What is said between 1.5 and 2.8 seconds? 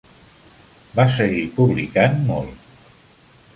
publicant molt.